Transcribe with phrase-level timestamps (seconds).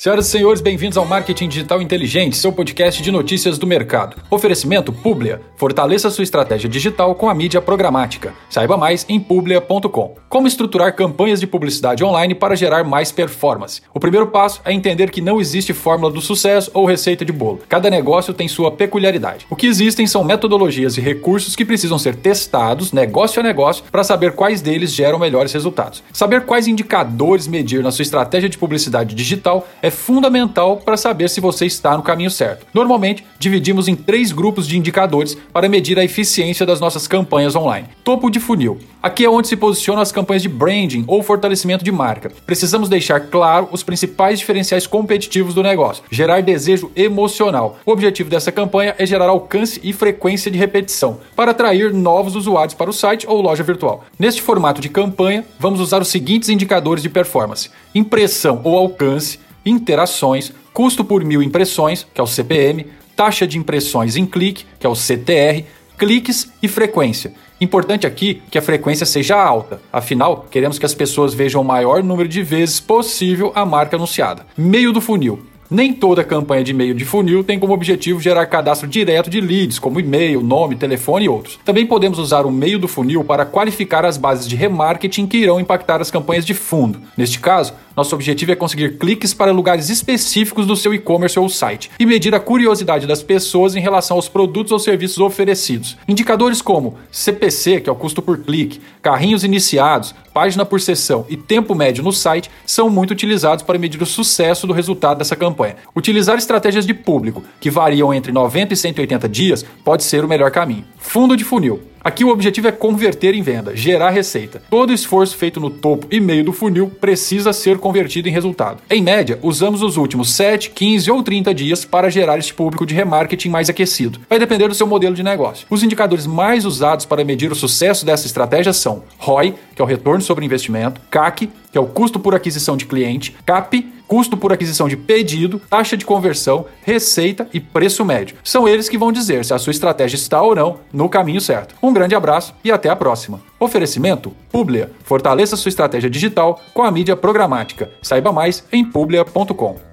[0.00, 4.16] Senhoras e senhores, bem-vindos ao Marketing Digital Inteligente, seu podcast de notícias do mercado.
[4.30, 5.42] Oferecimento Publia.
[5.56, 8.32] Fortaleça sua estratégia digital com a mídia programática.
[8.48, 10.14] Saiba mais em publia.com.
[10.26, 13.82] Como estruturar campanhas de publicidade online para gerar mais performance?
[13.92, 17.60] O primeiro passo é entender que não existe fórmula do sucesso ou receita de bolo.
[17.68, 19.46] Cada negócio tem sua peculiaridade.
[19.50, 24.02] O que existem são metodologias e recursos que precisam ser testados, negócio a negócio, para
[24.02, 26.02] saber quais deles geram melhores resultados.
[26.10, 31.28] Saber quais indicadores medir na sua estratégia de publicidade digital é é fundamental para saber
[31.28, 32.64] se você está no caminho certo.
[32.72, 37.88] Normalmente, dividimos em três grupos de indicadores para medir a eficiência das nossas campanhas online.
[38.04, 38.78] Topo de funil.
[39.02, 42.30] Aqui é onde se posicionam as campanhas de branding ou fortalecimento de marca.
[42.46, 47.78] Precisamos deixar claro os principais diferenciais competitivos do negócio, gerar desejo emocional.
[47.84, 52.74] O objetivo dessa campanha é gerar alcance e frequência de repetição, para atrair novos usuários
[52.74, 54.04] para o site ou loja virtual.
[54.18, 60.52] Neste formato de campanha, vamos usar os seguintes indicadores de performance: impressão ou alcance, interações,
[60.72, 64.88] custo por mil impressões, que é o CPM, taxa de impressões em clique, que é
[64.88, 65.64] o CTR,
[65.98, 67.34] cliques e frequência.
[67.60, 72.02] Importante aqui que a frequência seja alta, afinal, queremos que as pessoas vejam o maior
[72.02, 74.46] número de vezes possível a marca anunciada.
[74.56, 75.44] Meio do funil.
[75.70, 79.78] Nem toda campanha de e-mail de funil tem como objetivo gerar cadastro direto de leads,
[79.78, 81.60] como e-mail, nome, telefone e outros.
[81.64, 85.60] Também podemos usar o meio do funil para qualificar as bases de remarketing que irão
[85.60, 87.00] impactar as campanhas de fundo.
[87.16, 91.90] Neste caso, nosso objetivo é conseguir cliques para lugares específicos do seu e-commerce ou site
[92.00, 95.96] e medir a curiosidade das pessoas em relação aos produtos ou serviços oferecidos.
[96.08, 101.36] Indicadores como CPC, que é o custo por clique, carrinhos iniciados, página por sessão e
[101.36, 105.59] tempo médio no site são muito utilizados para medir o sucesso do resultado dessa campanha.
[105.94, 110.50] Utilizar estratégias de público, que variam entre 90 e 180 dias, pode ser o melhor
[110.50, 110.84] caminho.
[110.98, 111.80] Fundo de funil.
[112.02, 114.62] Aqui o objetivo é converter em venda, gerar receita.
[114.70, 118.80] Todo esforço feito no topo e meio do funil precisa ser convertido em resultado.
[118.88, 122.94] Em média, usamos os últimos 7, 15 ou 30 dias para gerar este público de
[122.94, 124.18] remarketing mais aquecido.
[124.30, 125.66] Vai depender do seu modelo de negócio.
[125.68, 129.88] Os indicadores mais usados para medir o sucesso dessa estratégia são ROI, que é o
[129.88, 134.52] retorno sobre investimento, CAC, que é o custo por aquisição de cliente, CAP, custo por
[134.52, 138.36] aquisição de pedido, taxa de conversão, receita e preço médio.
[138.42, 141.76] São eles que vão dizer se a sua estratégia está ou não no caminho certo.
[141.80, 143.40] Um grande abraço e até a próxima.
[143.60, 144.90] Oferecimento Publia.
[145.04, 147.88] Fortaleça sua estratégia digital com a mídia programática.
[148.02, 149.89] Saiba mais em publia.com.